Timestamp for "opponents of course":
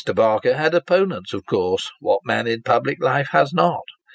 0.73-1.91